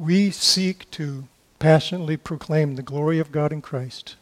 [0.00, 1.24] We seek to
[1.58, 4.16] passionately proclaim the glory of God in Christ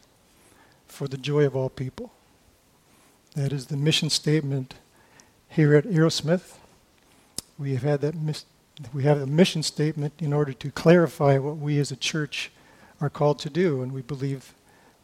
[0.87, 2.11] for the joy of all people.
[3.33, 4.73] That is the mission statement
[5.47, 6.57] here at Aerosmith.
[7.57, 8.43] We have had that mis-
[8.93, 12.51] we have a mission statement in order to clarify what we as a church
[12.99, 14.53] are called to do, and we believe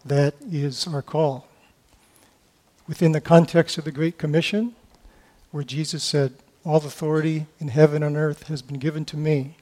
[0.04, 1.48] that is our call.
[2.86, 4.76] Within the context of the Great Commission,
[5.52, 6.34] where Jesus said,
[6.66, 9.56] All authority in heaven and earth has been given to me.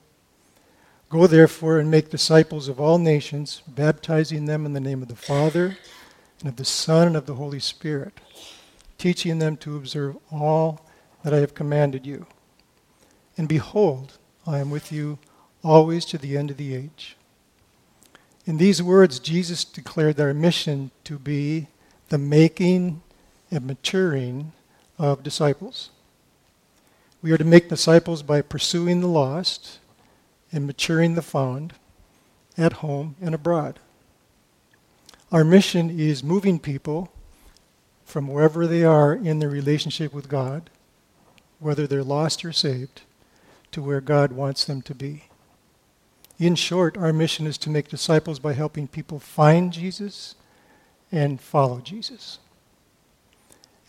[1.14, 5.16] Go therefore and make disciples of all nations, baptizing them in the name of the
[5.16, 5.78] Father,
[6.40, 8.20] and of the Son, and of the Holy Spirit,
[8.98, 10.88] teaching them to observe all
[11.24, 12.26] that I have commanded you.
[13.38, 14.18] And behold,
[14.48, 15.20] I am with you
[15.64, 17.16] always to the end of the age.
[18.48, 21.68] In these words, Jesus declared our mission to be
[22.10, 23.04] the making
[23.52, 24.52] and maturing
[24.98, 25.92] of disciples.
[27.22, 29.78] We are to make disciples by pursuing the lost
[30.54, 31.74] and maturing the found
[32.58, 33.80] at home and abroad.
[35.32, 37.12] Our mission is moving people
[38.06, 40.70] from wherever they are in their relationship with God,
[41.60, 43.02] whether they're lost or saved,
[43.72, 45.24] to where God wants them to be.
[46.38, 50.36] In short, our mission is to make disciples by helping people find Jesus
[51.12, 52.38] and follow Jesus.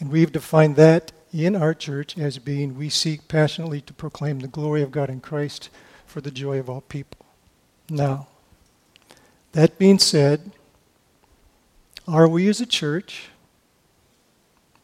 [0.01, 4.49] And we've defined that in our church as being we seek passionately to proclaim the
[4.49, 5.69] glory of God in Christ
[6.15, 7.27] for the joy of all people.
[7.91, 8.29] Now,
[9.51, 10.53] that being said,
[12.07, 13.31] are we as a church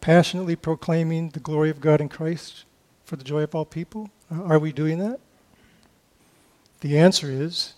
[0.00, 2.64] passionately proclaiming the glory of God in Christ
[3.04, 4.10] for the joy of all people?
[4.28, 5.20] Are we doing that?
[6.80, 7.74] The answer is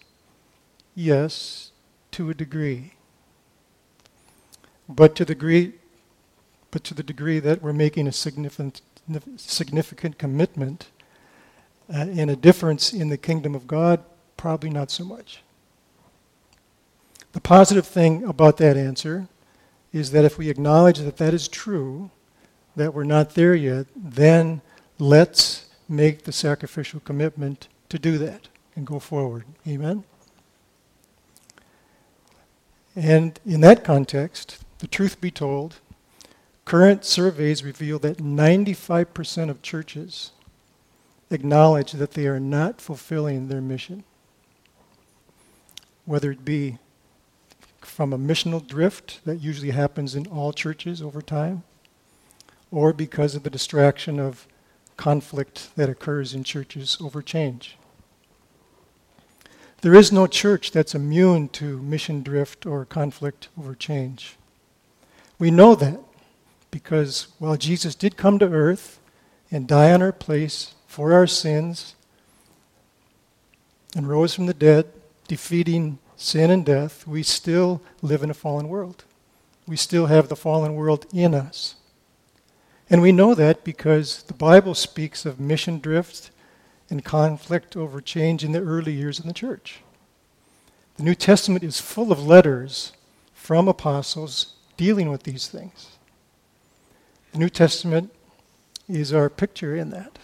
[0.95, 1.73] yes,
[2.13, 2.95] to a degree.
[4.89, 5.75] But to the degree,
[6.71, 8.81] but to the degree that we're making a significant,
[9.37, 10.87] significant commitment
[11.93, 14.03] uh, and a difference in the kingdom of God,
[14.37, 15.43] probably not so much.
[17.33, 19.29] The positive thing about that answer
[19.93, 22.11] is that if we acknowledge that that is true,
[22.77, 24.63] that we're not there yet, then
[24.99, 29.45] let's make the sacrificial commitment to do that and go forward.
[29.67, 30.05] Amen?
[32.97, 35.77] And in that context, the truth be told,
[36.65, 40.33] current surveys reveal that 95% of churches
[41.33, 44.05] acknowledge that they are not fulfilling their mission.
[46.05, 46.79] Whether it be
[47.81, 51.63] from a missional drift that usually happens in all churches over time,
[52.71, 54.47] or because of the distraction of
[54.97, 57.77] conflict that occurs in churches over change.
[59.81, 64.37] There is no church that's immune to mission drift or conflict over change.
[65.39, 65.99] We know that
[66.71, 69.01] because while Jesus did come to earth
[69.51, 71.95] and die on our place for our sins
[73.97, 74.85] and rose from the dead,
[75.27, 79.05] defeating sin and death, we still live in a fallen world.
[79.67, 81.77] We still have the fallen world in us.
[82.91, 86.31] And we know that because the Bible speaks of mission drift
[86.91, 89.81] and conflict over change in the early years of the church.
[90.99, 92.93] The New Testament is full of letters
[93.33, 95.97] from apostles dealing with these things.
[97.33, 98.13] The New Testament
[98.91, 100.19] is our picture in that.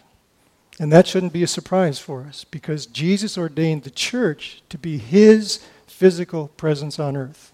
[0.78, 4.98] And that shouldn't be a surprise for us because Jesus ordained the church to be
[4.98, 7.52] his physical presence on earth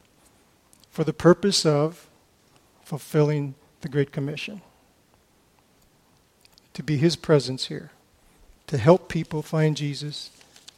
[0.90, 2.08] for the purpose of
[2.82, 4.60] fulfilling the Great Commission.
[6.74, 7.92] To be his presence here
[8.66, 10.30] to help people find Jesus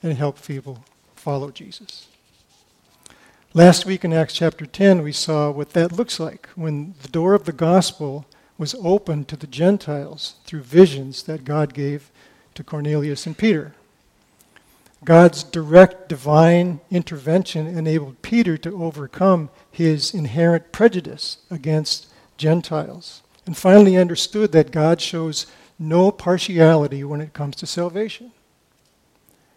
[0.03, 0.85] and help people
[1.15, 2.09] follow Jesus.
[3.55, 7.35] Last week in Acts chapter 10, we saw what that looks like when the door
[7.35, 8.27] of the gospel
[8.59, 12.11] was opened to the Gentiles through visions that God gave
[12.57, 13.75] to Cornelius and Peter.
[15.05, 23.97] God's direct divine intervention enabled Peter to overcome his inherent prejudice against Gentiles and finally
[23.97, 25.47] understood that God shows
[25.79, 28.33] no partiality when it comes to salvation.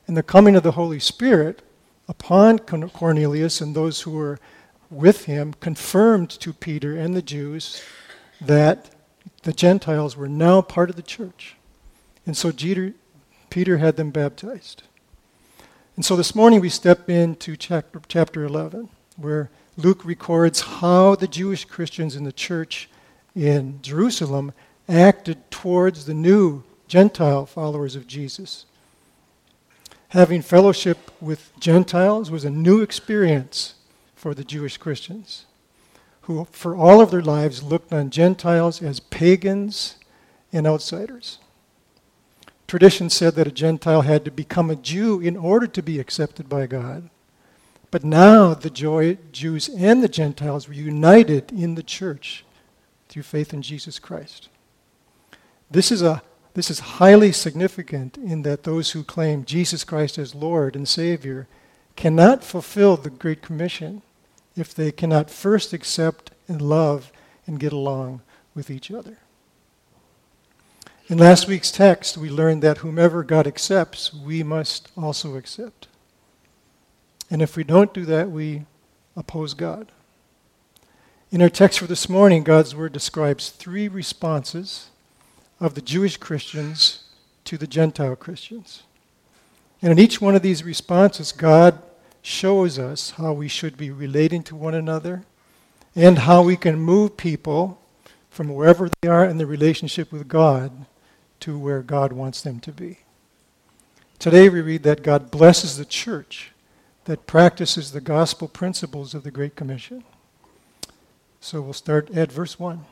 [0.08, 1.62] And the coming of the Holy Spirit
[2.08, 4.40] upon Cornelius and those who were
[4.92, 7.82] with him confirmed to Peter and the Jews
[8.42, 8.90] that
[9.44, 11.56] the Gentiles were now part of the church.
[12.30, 12.94] And so Peter,
[13.50, 14.84] Peter had them baptized.
[15.96, 18.88] And so this morning we step into chapter, chapter 11,
[19.18, 22.88] where Luke records how the Jewish Christians in the church
[23.36, 24.54] in Jerusalem
[24.88, 28.68] acted towards the new Gentile followers of Jesus.
[30.10, 33.74] Having fellowship with Gentiles was a new experience
[34.14, 35.48] for the Jewish Christians,
[36.22, 39.96] who for all of their lives looked on Gentiles as pagans
[40.54, 41.40] and outsiders.
[42.70, 46.48] Tradition said that a Gentile had to become a Jew in order to be accepted
[46.48, 47.10] by God.
[47.90, 52.46] But now the joy, Jews and the Gentiles were united in the church
[53.08, 54.50] through faith in Jesus Christ.
[55.72, 56.22] This is, a,
[56.54, 61.48] this is highly significant in that those who claim Jesus Christ as Lord and Savior
[61.96, 64.04] cannot fulfill the Great Commission
[64.56, 67.12] if they cannot first accept and love
[67.48, 68.22] and get along
[68.54, 69.18] with each other.
[71.10, 75.88] In last week's text, we learned that whomever God accepts, we must also accept.
[77.32, 78.68] And if we don't do that, we
[79.18, 79.92] oppose God.
[81.32, 84.92] In our text for this morning, God's Word describes three responses
[85.60, 87.06] of the Jewish Christians
[87.46, 88.84] to the Gentile Christians.
[89.82, 91.82] And in each one of these responses, God
[92.22, 95.24] shows us how we should be relating to one another
[95.96, 97.82] and how we can move people
[98.30, 100.86] from wherever they are in the relationship with God
[101.42, 103.00] to where God wants them to be.
[104.18, 106.52] Today we read that God blesses the church
[107.06, 110.04] that practices the gospel principles of the Great Commission.
[111.40, 112.86] So we'll start at verse 1.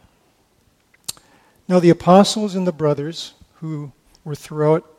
[1.67, 3.91] Now the apostles and the brothers who
[4.23, 4.89] were throughout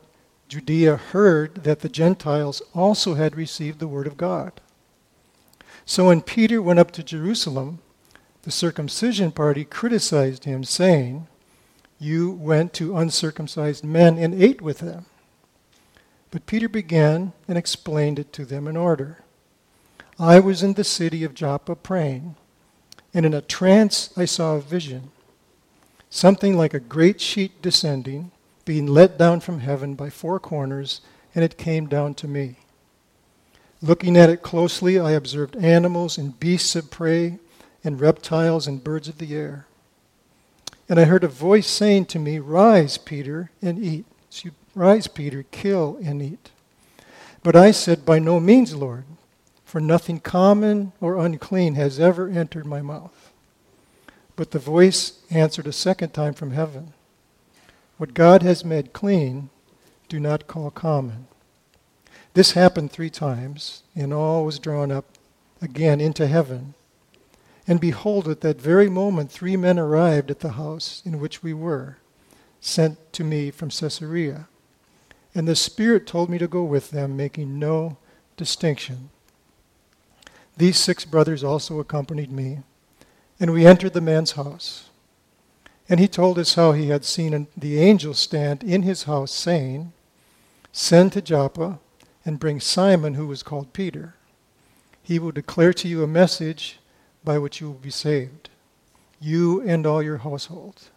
[0.47, 4.61] Judea heard that the Gentiles also had received the word of God.
[5.85, 7.79] So when Peter went up to Jerusalem,
[8.43, 11.27] the circumcision party criticized him, saying,
[11.99, 15.05] you went to uncircumcised men and ate with them.
[16.31, 19.23] But Peter began and explained it to them in order.
[20.17, 22.35] I was in the city of Joppa praying,
[23.13, 25.11] and in a trance I saw a vision,
[26.09, 28.31] something like a great sheet descending,
[28.65, 31.01] being let down from heaven by four corners,
[31.33, 32.57] and it came down to me.
[33.81, 37.39] Looking at it closely, I observed animals and beasts of prey,
[37.83, 39.65] and reptiles and birds of the air.
[40.89, 44.05] And I heard a voice saying to me, Rise, Peter, and eat.
[44.31, 46.49] So Rise, Peter, kill and eat.
[47.43, 49.05] But I said, By no means, Lord,
[49.63, 53.31] for nothing common or unclean has ever entered my mouth.
[54.35, 56.93] But the voice answered a second time from heaven
[57.97, 59.51] What God has made clean,
[60.07, 61.27] do not call common.
[62.33, 65.05] This happened three times, and all was drawn up
[65.61, 66.73] again into heaven.
[67.69, 71.53] And behold, at that very moment, three men arrived at the house in which we
[71.53, 71.97] were,
[72.59, 74.47] sent to me from Caesarea.
[75.35, 77.97] And the Spirit told me to go with them, making no
[78.37, 79.11] distinction.
[80.57, 82.61] These six brothers also accompanied me,
[83.39, 84.89] and we entered the man's house.
[85.87, 89.93] And he told us how he had seen the angel stand in his house, saying,
[90.71, 91.77] Send to Joppa
[92.25, 94.15] and bring Simon, who was called Peter.
[95.03, 96.79] He will declare to you a message
[97.23, 98.49] by which you will be saved,
[99.19, 100.89] you and all your household.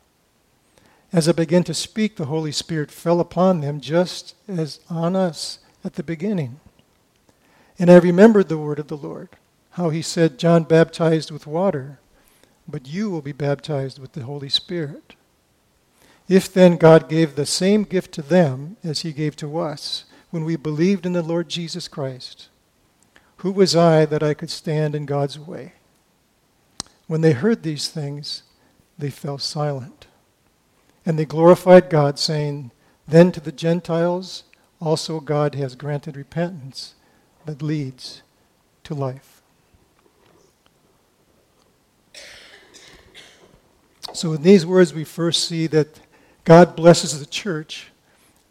[1.12, 5.58] As I began to speak, the Holy Spirit fell upon them just as on us
[5.84, 6.60] at the beginning.
[7.78, 9.28] And I remembered the word of the Lord,
[9.72, 11.98] how he said, John baptized with water,
[12.66, 15.14] but you will be baptized with the Holy Spirit.
[16.28, 20.44] If then God gave the same gift to them as he gave to us when
[20.44, 22.48] we believed in the Lord Jesus Christ,
[23.38, 25.74] who was I that I could stand in God's way?
[27.12, 28.42] When they heard these things,
[28.96, 30.06] they fell silent.
[31.04, 32.70] And they glorified God, saying,
[33.06, 34.44] Then to the Gentiles
[34.80, 36.94] also God has granted repentance
[37.44, 38.22] that leads
[38.84, 39.42] to life.
[44.14, 46.00] So, in these words, we first see that
[46.44, 47.88] God blesses the church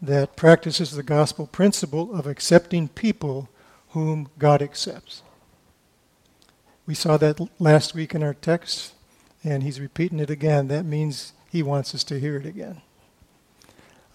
[0.00, 3.48] that practices the gospel principle of accepting people
[3.88, 5.22] whom God accepts.
[6.84, 8.94] We saw that last week in our text,
[9.44, 10.66] and he's repeating it again.
[10.66, 12.82] That means he wants us to hear it again.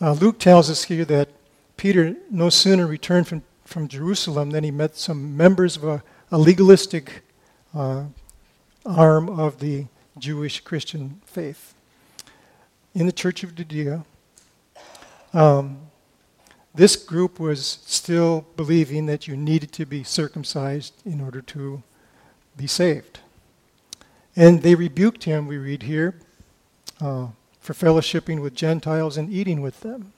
[0.02, 1.30] Uh, Luke tells us here that
[1.78, 6.38] Peter no sooner returned from, from Jerusalem than he met some members of a, a
[6.38, 7.24] legalistic
[7.74, 8.06] uh,
[8.86, 9.86] arm of the
[10.18, 11.74] Jewish Christian faith
[12.94, 14.04] in the Church of Judea.
[15.34, 15.80] Um,
[16.76, 21.82] this group was still believing that you needed to be circumcised in order to
[22.58, 23.20] be saved.
[24.36, 26.16] And they rebuked him, we read here,
[27.00, 27.28] uh,
[27.60, 30.14] for fellowshipping with Gentiles and eating with them.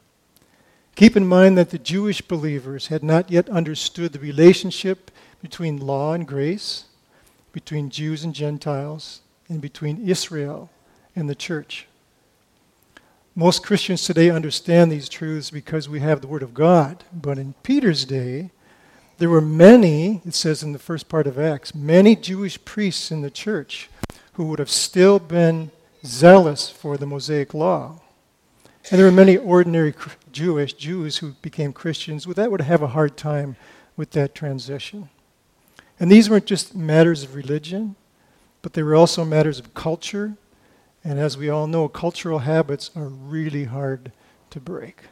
[0.96, 6.14] Keep in mind that the Jewish believers had not yet understood the relationship between law
[6.14, 6.86] and grace,
[7.54, 10.70] between Jews and Gentiles, and between Israel
[11.16, 11.88] and the church.
[13.36, 17.06] Most Christians today understand these truths because we have the Word of God.
[17.14, 18.52] But in Peter's day,
[19.20, 23.22] there were many, it says in the first part of Acts, many Jewish priests in
[23.22, 23.90] the church
[24.34, 25.72] who would have still been
[26.06, 28.00] zealous for the Mosaic law.
[28.90, 29.94] And there were many ordinary
[30.32, 33.58] Jewish Jews who became Christians that would have a hard time
[33.98, 35.10] with that transition.
[36.00, 37.96] And these weren't just matters of religion,
[38.62, 40.38] but they were also matters of culture.
[41.04, 44.14] And as we all know, cultural habits are really hard
[44.52, 45.04] to break.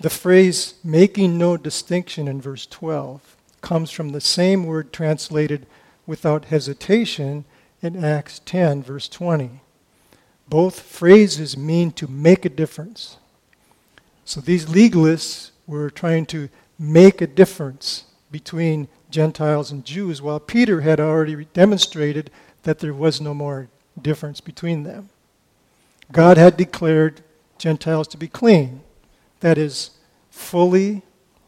[0.00, 5.66] The phrase making no distinction in verse 12 comes from the same word translated
[6.06, 7.44] without hesitation
[7.80, 9.60] in Acts 10, verse 20.
[10.48, 13.18] Both phrases mean to make a difference.
[14.24, 20.80] So these legalists were trying to make a difference between Gentiles and Jews, while Peter
[20.80, 22.30] had already demonstrated
[22.62, 23.68] that there was no more
[24.00, 25.10] difference between them.
[26.10, 27.22] God had declared
[27.58, 28.80] Gentiles to be clean,
[29.42, 29.90] that is,
[30.30, 31.02] fully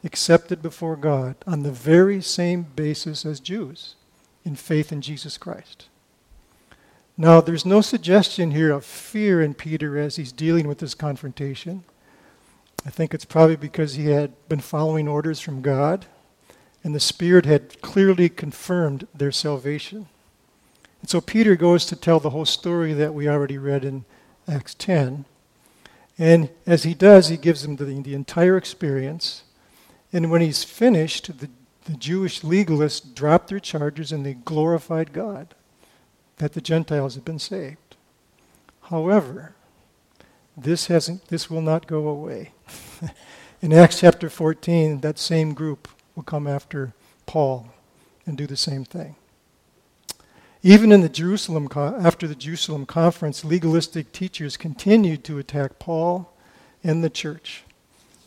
[0.04, 3.94] accepted before God on the very same basis as Jews
[4.44, 5.86] in faith in Jesus Christ.
[7.16, 11.84] Now, there's no suggestion here of fear in Peter as he's dealing with this confrontation.
[12.84, 16.06] I think it's probably because he had been following orders from God,
[16.82, 20.08] and the Spirit had clearly confirmed their salvation.
[21.00, 24.04] And so Peter goes to tell the whole story that we already read in
[24.46, 25.24] Acts 10.
[26.18, 29.42] And as he does, he gives them the, the entire experience.
[30.12, 31.50] And when he's finished, the,
[31.86, 35.54] the Jewish legalists dropped their charges and they glorified God
[36.36, 37.96] that the Gentiles had been saved.
[38.82, 39.54] However,
[40.56, 42.52] this hasn't this will not go away.
[43.62, 46.92] In Acts chapter 14, that same group will come after
[47.26, 47.68] Paul
[48.26, 49.16] and do the same thing.
[50.66, 56.32] Even in the Jerusalem after the Jerusalem conference, legalistic teachers continued to attack Paul
[56.82, 57.64] and the church.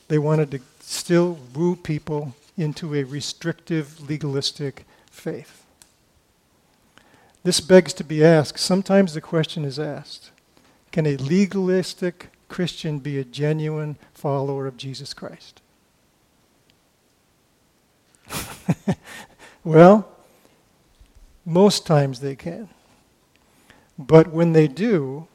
[0.08, 5.66] They wanted to still woo people into a restrictive legalistic faith.
[7.44, 8.60] This begs to be asked.
[8.60, 10.30] Sometimes the question is asked
[10.92, 15.60] Can a legalistic Christian be a genuine follower of Jesus Christ?
[19.64, 20.17] well,
[21.48, 22.70] most times they can.
[23.98, 25.28] But when they do,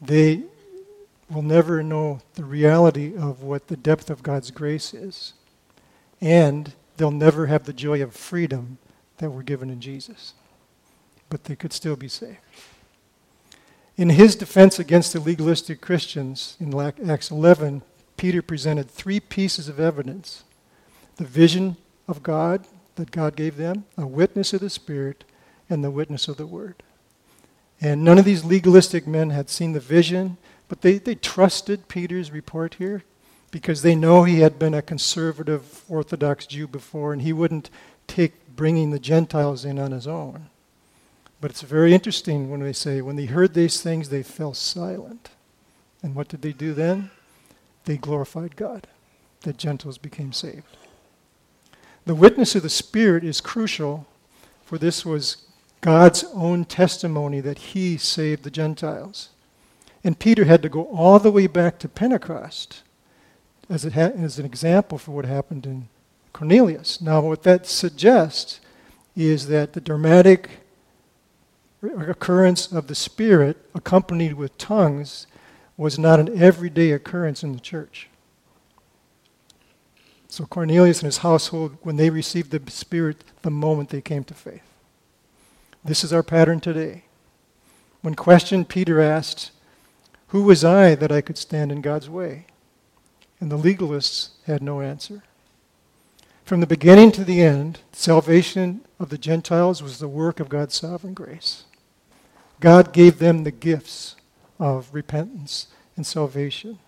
[0.00, 0.44] they
[1.28, 5.34] will never know the reality of what the depth of God's grace is.
[6.20, 8.78] And they'll never have the joy of freedom
[9.18, 10.32] that we're given in Jesus
[11.34, 12.38] but they could still be saved.
[13.96, 16.72] In his defense against the legalistic Christians in
[17.10, 17.82] Acts 11,
[18.16, 20.44] Peter presented three pieces of evidence
[21.16, 22.64] the vision of God
[22.96, 25.24] that God gave them, a witness of the Spirit,
[25.68, 26.82] and the witness of the Word.
[27.80, 30.36] And none of these legalistic men had seen the vision,
[30.68, 33.02] but they, they trusted Peter's report here
[33.50, 37.70] because they know he had been a conservative Orthodox Jew before and he wouldn't
[38.06, 40.46] take bringing the Gentiles in on his own.
[41.40, 45.30] But it's very interesting when they say, when they heard these things, they fell silent.
[46.02, 47.10] And what did they do then?
[47.84, 48.86] They glorified God.
[49.42, 50.76] The Gentiles became saved.
[52.06, 54.06] The witness of the Spirit is crucial,
[54.64, 55.38] for this was
[55.80, 59.30] God's own testimony that He saved the Gentiles.
[60.02, 62.82] And Peter had to go all the way back to Pentecost
[63.70, 65.88] as, ha- as an example for what happened in
[66.34, 67.00] Cornelius.
[67.00, 68.60] Now, what that suggests
[69.16, 70.50] is that the dramatic
[71.82, 75.26] occurrence of the Spirit accompanied with tongues
[75.76, 78.08] was not an everyday occurrence in the church.
[80.34, 84.34] So Cornelius and his household, when they received the Spirit the moment they came to
[84.34, 84.64] faith.
[85.84, 87.04] This is our pattern today.
[88.02, 89.52] When questioned, Peter asked,
[90.30, 92.46] Who was I that I could stand in God's way?
[93.38, 95.22] And the legalists had no answer.
[96.44, 100.74] From the beginning to the end, salvation of the Gentiles was the work of God's
[100.74, 101.62] sovereign grace.
[102.58, 104.16] God gave them the gifts
[104.58, 106.80] of repentance and salvation.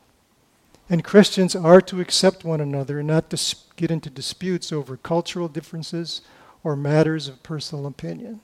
[0.89, 5.49] And Christians are to accept one another and not to get into disputes over cultural
[5.49, 6.23] differences
[6.63, 8.41] or matters of personal opinion.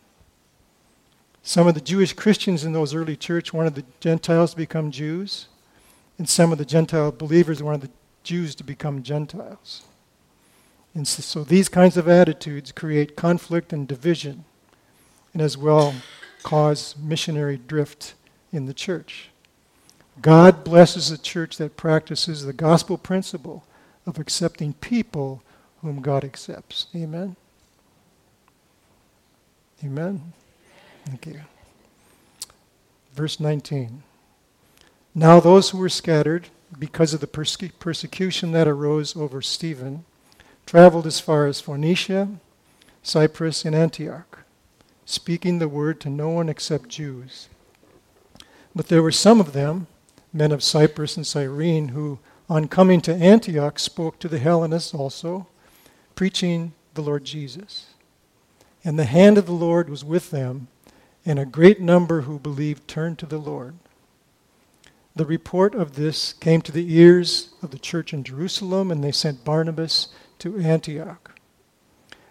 [1.42, 5.48] Some of the Jewish Christians in those early church wanted the Gentiles to become Jews,
[6.18, 7.90] and some of the Gentile believers wanted the
[8.22, 9.82] Jews to become Gentiles.
[10.94, 14.44] And so, so these kinds of attitudes create conflict and division,
[15.32, 15.94] and as well
[16.44, 18.14] cause missionary drift
[18.52, 19.31] in the church.
[20.20, 23.64] God blesses a church that practices the gospel principle
[24.06, 25.42] of accepting people
[25.80, 26.86] whom God accepts.
[26.94, 27.36] Amen?
[29.84, 30.32] Amen?
[31.06, 31.40] Thank you.
[33.14, 34.02] Verse 19.
[35.14, 40.04] Now those who were scattered because of the perse- persecution that arose over Stephen
[40.66, 42.28] traveled as far as Phoenicia,
[43.02, 44.32] Cyprus, and Antioch
[45.04, 47.48] speaking the word to no one except Jews.
[48.74, 49.86] But there were some of them,
[50.32, 55.46] men of Cyprus and Cyrene, who, on coming to Antioch, spoke to the Hellenists also,
[56.14, 57.86] preaching the Lord Jesus.
[58.84, 60.68] And the hand of the Lord was with them,
[61.24, 63.74] and a great number who believed turned to the Lord.
[65.14, 69.12] The report of this came to the ears of the church in Jerusalem, and they
[69.12, 70.08] sent Barnabas
[70.38, 71.38] to Antioch.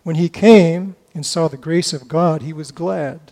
[0.03, 3.31] When he came and saw the grace of God, he was glad,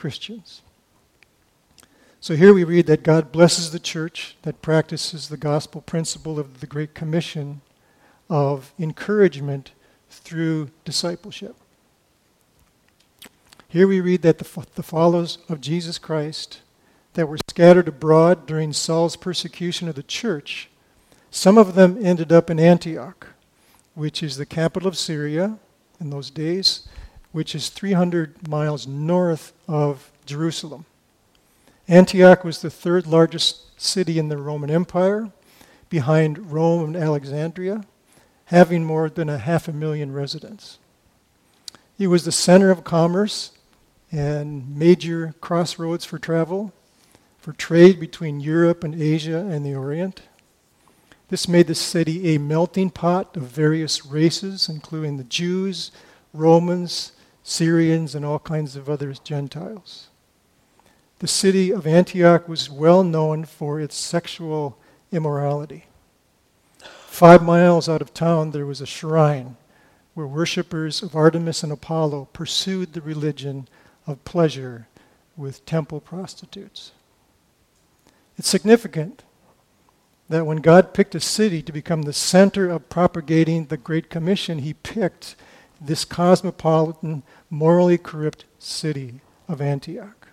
[0.00, 0.62] Christians.
[2.20, 6.60] So here we read that God blesses the church that practices the gospel principle of
[6.60, 7.60] the Great Commission
[8.30, 9.72] of encouragement
[10.08, 11.54] through discipleship.
[13.68, 16.62] Here we read that the, the followers of Jesus Christ
[17.12, 20.70] that were scattered abroad during Saul's persecution of the church,
[21.30, 23.26] some of them ended up in Antioch,
[23.94, 25.58] which is the capital of Syria
[26.00, 26.88] in those days,
[27.32, 30.84] which is 300 miles north of Jerusalem.
[31.88, 35.30] Antioch was the third largest city in the Roman Empire,
[35.88, 37.84] behind Rome and Alexandria,
[38.46, 40.78] having more than a half a million residents.
[41.98, 43.52] It was the center of commerce
[44.12, 46.72] and major crossroads for travel,
[47.38, 50.22] for trade between Europe and Asia and the Orient.
[51.28, 55.92] This made the city a melting pot of various races, including the Jews,
[56.32, 60.08] Romans, Syrians, and all kinds of other Gentiles.
[61.20, 64.78] The city of Antioch was well known for its sexual
[65.12, 65.84] immorality.
[67.06, 69.56] Five miles out of town, there was a shrine
[70.14, 73.68] where worshippers of Artemis and Apollo pursued the religion
[74.06, 74.86] of pleasure
[75.36, 76.92] with temple prostitutes.
[78.38, 79.22] It's significant
[80.28, 84.60] that when God picked a city to become the center of propagating the Great Commission,
[84.60, 85.36] he picked
[85.80, 90.28] this cosmopolitan, morally corrupt city of Antioch.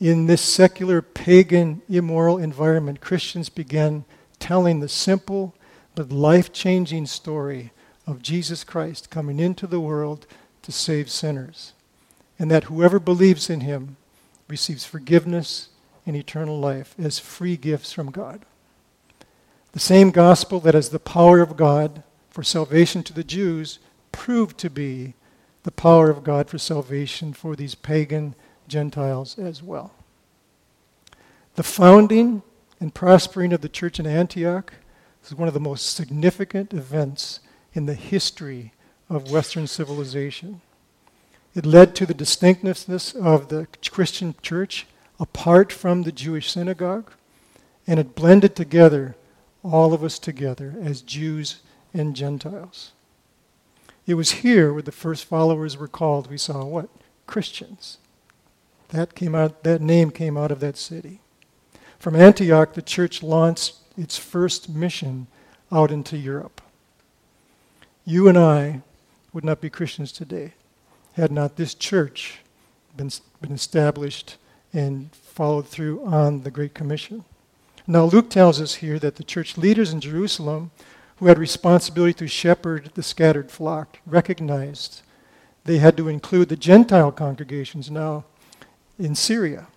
[0.00, 4.04] In this secular, pagan, immoral environment, Christians began
[4.38, 5.54] telling the simple
[5.94, 7.72] but life changing story
[8.06, 10.26] of Jesus Christ coming into the world
[10.62, 11.72] to save sinners,
[12.38, 13.96] and that whoever believes in him
[14.48, 15.68] receives forgiveness
[16.06, 18.44] and eternal life as free gifts from God.
[19.72, 23.78] The same gospel that is the power of God for salvation to the Jews
[24.12, 25.14] proved to be
[25.64, 28.34] the power of God for salvation for these pagan
[28.68, 29.92] Gentiles as well.
[31.54, 32.42] The founding
[32.80, 34.72] and prospering of the church in Antioch
[35.24, 37.40] is one of the most significant events
[37.74, 38.72] in the history
[39.08, 40.60] of Western civilization.
[41.54, 44.86] It led to the distinctness of the Christian church
[45.20, 47.12] apart from the Jewish synagogue,
[47.86, 49.14] and it blended together
[49.62, 52.92] all of us together as Jews and Gentiles.
[54.06, 56.30] It was here where the first followers were called.
[56.30, 56.88] We saw what?
[57.26, 57.98] Christians.
[58.88, 61.20] That came out that name came out of that city.
[61.98, 65.28] From Antioch, the church launched its first mission
[65.70, 66.60] out into Europe.
[68.04, 68.82] You and I
[69.32, 70.54] would not be Christians today
[71.14, 72.40] had not this church
[72.96, 73.10] been,
[73.40, 74.36] been established
[74.72, 77.24] and followed through on the Great Commission.
[77.86, 80.70] Now, Luke tells us here that the church leaders in Jerusalem,
[81.16, 85.02] who had responsibility to shepherd the scattered flock, recognized
[85.64, 88.24] they had to include the Gentile congregations now
[88.98, 89.68] in Syria.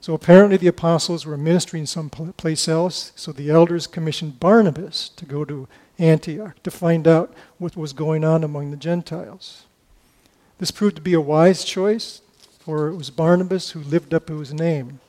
[0.00, 5.44] So apparently the apostles were ministering someplace else, so the elders commissioned Barnabas to go
[5.44, 9.64] to Antioch to find out what was going on among the Gentiles.
[10.58, 12.20] This proved to be a wise choice,
[12.58, 15.00] for it was Barnabas who lived up to his name,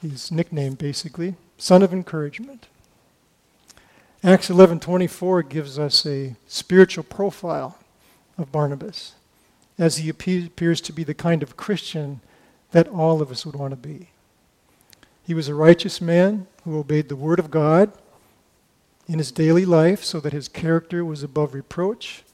[0.00, 2.66] his nickname basically son of encouragement.
[4.26, 7.76] Acts 11:24 gives us a spiritual profile
[8.38, 9.16] of Barnabas
[9.78, 12.22] as he appears to be the kind of Christian
[12.70, 14.08] that all of us would want to be.
[15.24, 17.92] He was a righteous man who obeyed the word of God
[19.06, 22.24] in his daily life so that his character was above reproach.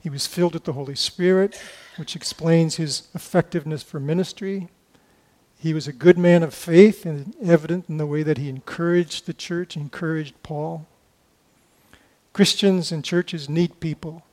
[0.00, 1.60] He was filled with the Holy Spirit,
[1.96, 4.68] which explains his effectiveness for ministry.
[5.58, 9.26] He was a good man of faith and evident in the way that he encouraged
[9.26, 10.86] the church, encouraged Paul.
[12.34, 14.24] Christians and churches need people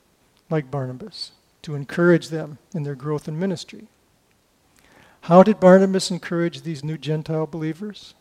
[0.50, 1.30] like Barnabas
[1.62, 3.86] to encourage them in their growth in ministry.
[5.22, 8.14] How did Barnabas encourage these new Gentile believers?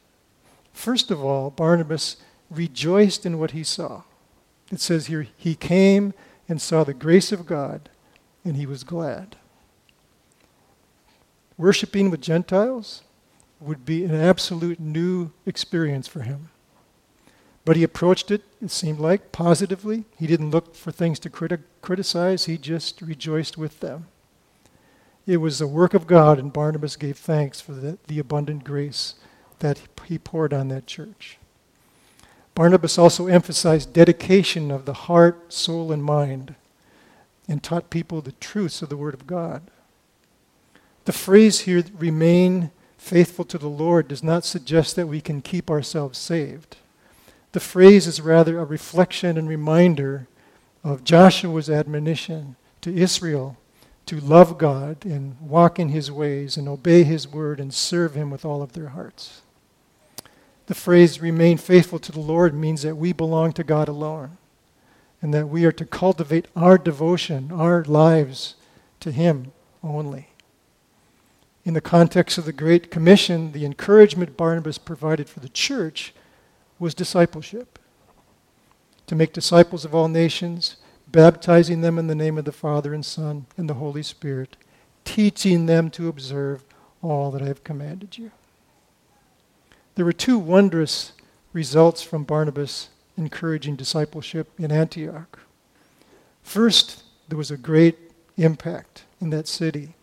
[0.72, 2.18] First of all, Barnabas
[2.52, 4.04] rejoiced in what he saw.
[4.72, 6.14] It says here, he came
[6.48, 7.90] and saw the grace of God,
[8.46, 9.36] and he was glad.
[11.58, 13.02] Worshipping with Gentiles
[13.60, 16.51] would be an absolute new experience for him.
[17.64, 20.06] But he approached it, it seemed like, positively.
[20.18, 24.08] He didn't look for things to criti- criticize, he just rejoiced with them.
[25.28, 29.16] It was the work of God, and Barnabas gave thanks for the, the abundant grace
[29.60, 31.38] that he poured on that church.
[32.56, 36.56] Barnabas also emphasized dedication of the heart, soul, and mind
[37.48, 39.62] and taught people the truths of the Word of God.
[41.06, 45.70] The phrase here, remain faithful to the Lord, does not suggest that we can keep
[45.70, 46.78] ourselves saved.
[47.52, 50.28] The phrase is rather a reflection and reminder
[50.84, 53.58] of Joshua's admonition to Israel
[54.06, 58.32] to love God and walk in His ways and obey His word and serve Him
[58.32, 59.42] with all of their hearts.
[60.68, 64.38] The phrase remain faithful to the Lord means that we belong to God alone
[65.22, 68.56] and that we are to cultivate our devotion, our lives
[69.02, 69.52] to Him
[69.84, 70.30] only.
[71.64, 76.14] In the context of the Great Commission, the encouragement Barnabas provided for the church
[76.82, 77.78] was discipleship.
[79.06, 83.06] To make disciples of all nations, baptizing them in the name of the Father and
[83.06, 84.58] Son and the Holy Spirit,
[85.06, 86.64] teaching them to observe
[87.02, 88.32] all that I have commanded you.
[89.94, 91.12] There were two wondrous
[91.54, 95.40] results from Barnabas encouraging discipleship in Antioch.
[96.42, 97.98] First, there was a great
[98.38, 99.94] impact in that city.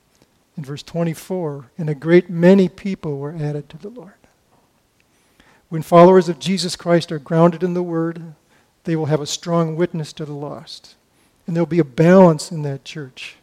[0.57, 4.13] In verse 24, and a great many people were added to the Lord.
[5.69, 8.35] When followers of Jesus Christ are grounded in the Word,
[8.85, 10.97] they will have a strong witness to the lost.
[11.47, 13.37] And there'll be a balance in that church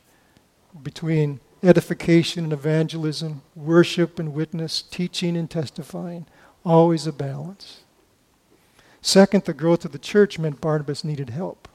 [0.81, 6.25] between edification and evangelism, worship and witness, teaching and testifying.
[6.63, 7.81] Always a balance.
[9.01, 11.67] Second, the growth of the church meant Barnabas needed help.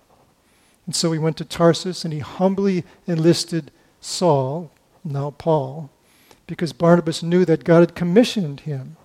[0.85, 4.73] And so he went to Tarsus and he humbly enlisted Saul,
[5.05, 5.91] now Paul,
[6.49, 8.97] because Barnabas knew that God had commissioned him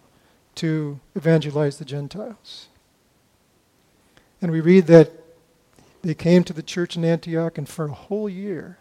[0.55, 2.67] to evangelize the Gentiles.
[4.41, 5.11] And we read that
[6.01, 8.77] they came to the church in Antioch, and for a whole year,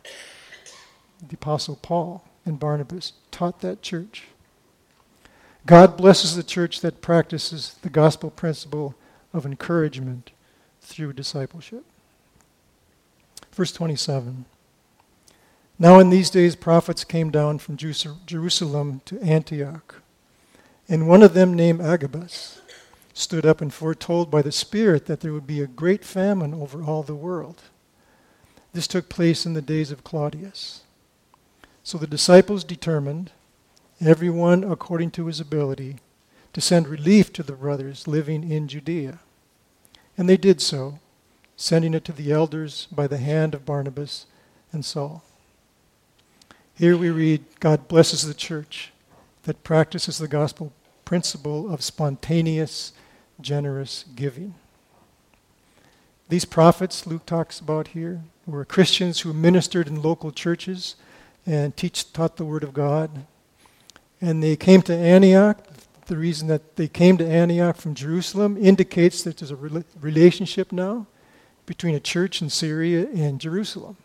[1.26, 4.24] the Apostle Paul and Barnabas taught that church.
[5.66, 8.94] God blesses the church that practices the gospel principle
[9.32, 10.32] of encouragement
[10.82, 11.84] through discipleship.
[13.52, 14.44] Verse 27.
[15.78, 20.02] Now in these days prophets came down from Jerusalem to Antioch
[20.88, 22.60] and one of them, named Agabus,
[23.14, 26.82] stood up and foretold by the Spirit that there would be a great famine over
[26.82, 27.62] all the world.
[28.72, 30.82] This took place in the days of Claudius.
[31.82, 33.30] So the disciples determined,
[34.00, 35.98] everyone according to his ability,
[36.52, 39.20] to send relief to the brothers living in Judea.
[40.18, 40.98] And they did so,
[41.56, 44.26] sending it to the elders by the hand of Barnabas
[44.72, 45.22] and Saul.
[46.74, 48.92] Here we read God blesses the church
[49.44, 50.72] that practices the gospel
[51.04, 52.92] principle of spontaneous,
[53.40, 54.54] generous giving.
[56.28, 60.96] These prophets Luke talks about here were Christians who ministered in local churches
[61.46, 63.26] and teach, taught the Word of God.
[64.20, 65.58] And they came to Antioch.
[66.06, 70.72] The reason that they came to Antioch from Jerusalem indicates that there's a re- relationship
[70.72, 71.06] now
[71.66, 73.96] between a church in Syria and Jerusalem.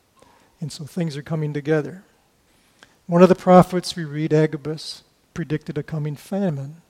[0.62, 2.04] And so things are coming together.
[3.06, 5.04] One of the prophets we read, Agabus,
[5.40, 6.82] predicted a coming famine.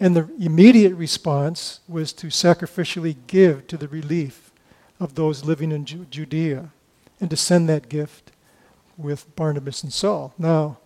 [0.00, 4.50] And the immediate response was to sacrificially give to the relief
[4.98, 6.70] of those living in Ju- Judea
[7.20, 8.32] and to send that gift
[8.98, 10.34] with Barnabas and Saul.
[10.36, 10.78] Now,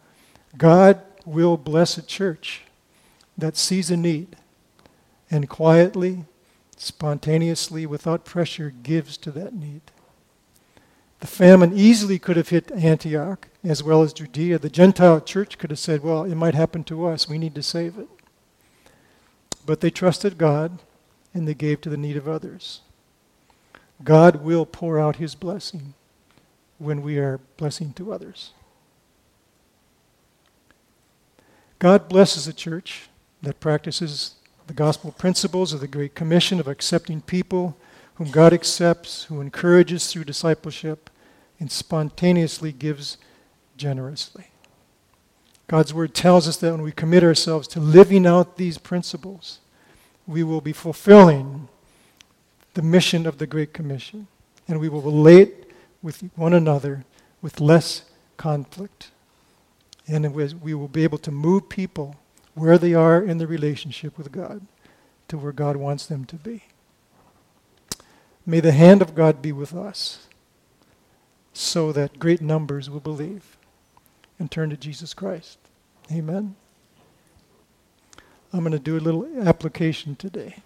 [0.58, 2.64] God will bless a church
[3.38, 4.36] that sees a need
[5.30, 6.26] and quietly,
[6.76, 9.80] spontaneously, without pressure, gives to that need.
[11.20, 14.58] The famine easily could have hit Antioch as well as Judea.
[14.58, 17.28] The Gentile church could have said, well, it might happen to us.
[17.28, 18.08] We need to save it.
[19.64, 20.78] But they trusted God
[21.32, 22.80] and they gave to the need of others.
[24.02, 25.94] God will pour out his blessing
[26.78, 28.50] when we are blessing to others.
[31.78, 33.08] God blesses a church
[33.42, 34.34] that practices
[34.66, 37.76] the gospel principles of the Great Commission of accepting people
[38.14, 41.10] whom God accepts, who encourages through discipleship,
[41.58, 43.16] and spontaneously gives
[43.76, 44.46] generously.
[45.66, 49.60] God's word tells us that when we commit ourselves to living out these principles,
[50.26, 51.68] we will be fulfilling
[52.74, 54.26] the mission of the Great Commission,
[54.68, 55.70] and we will relate
[56.02, 57.04] with one another
[57.40, 58.04] with less
[58.36, 59.10] conflict.
[60.06, 62.16] And we will be able to move people
[62.54, 64.66] where they are in the relationship with God
[65.28, 66.64] to where God wants them to be.
[68.46, 70.26] May the hand of God be with us
[71.52, 73.56] so that great numbers will believe
[74.38, 75.58] and turn to Jesus Christ.
[76.12, 76.56] Amen.
[78.52, 80.56] I'm going to do a little application today.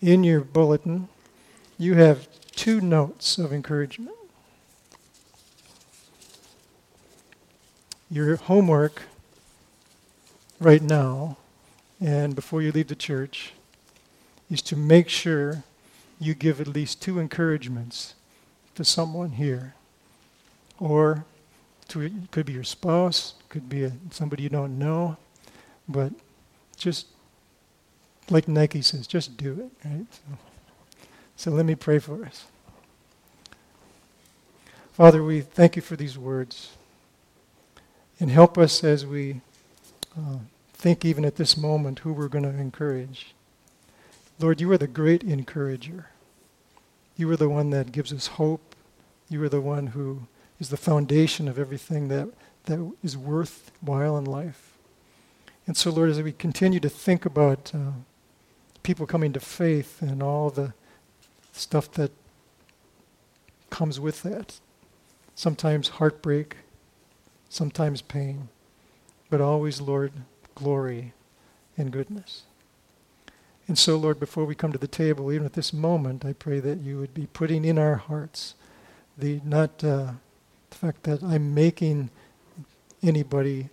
[0.00, 1.08] In your bulletin,
[1.78, 4.16] you have two notes of encouragement.
[8.10, 9.02] Your homework
[10.60, 11.36] right now
[12.00, 13.52] and before you leave the church
[14.50, 15.64] is to make sure
[16.18, 18.14] you give at least two encouragements
[18.74, 19.74] to someone here.
[20.78, 21.24] Or
[21.88, 25.16] to, it could be your spouse, could be a, somebody you don't know,
[25.88, 26.12] but
[26.76, 27.06] just
[28.30, 30.06] like Nike says, just do it, right?
[30.10, 30.38] So,
[31.36, 32.46] so let me pray for us.
[34.92, 36.70] Father, we thank you for these words.
[38.20, 39.40] And help us as we
[40.16, 40.38] uh,
[40.72, 43.34] think, even at this moment, who we're going to encourage.
[44.38, 46.06] Lord, you are the great encourager.
[47.16, 48.74] You are the one that gives us hope.
[49.28, 50.26] You are the one who
[50.58, 52.28] is the foundation of everything that,
[52.64, 54.76] that is worthwhile in life.
[55.66, 57.92] And so, Lord, as we continue to think about uh,
[58.82, 60.74] people coming to faith and all the
[61.52, 62.10] stuff that
[63.70, 64.60] comes with that,
[65.34, 66.56] sometimes heartbreak,
[67.48, 68.48] sometimes pain,
[69.30, 70.12] but always, Lord,
[70.54, 71.12] glory
[71.76, 72.42] and goodness.
[73.66, 76.60] And so, Lord, before we come to the table, even at this moment, I pray
[76.60, 78.54] that you would be putting in our hearts
[79.16, 80.12] the not uh,
[80.70, 82.10] the fact that I'm making
[83.02, 83.70] anybody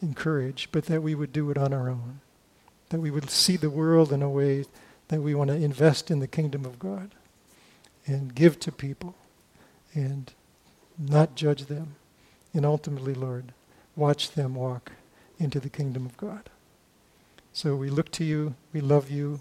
[0.00, 2.20] encourage, but that we would do it on our own.
[2.90, 4.64] That we would see the world in a way
[5.08, 7.10] that we want to invest in the kingdom of God
[8.06, 9.14] and give to people
[9.94, 10.32] and
[10.98, 11.96] not judge them.
[12.54, 13.52] And ultimately, Lord,
[13.94, 14.92] watch them walk
[15.38, 16.48] into the kingdom of God.
[17.58, 19.40] So we look to you, we love you,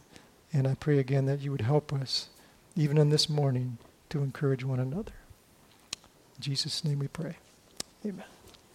[0.52, 2.30] and I pray again that you would help us,
[2.76, 3.78] even in this morning,
[4.10, 5.12] to encourage one another.
[6.38, 7.36] In Jesus' name we pray.
[8.04, 8.26] Amen.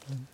[0.08, 0.28] Amen.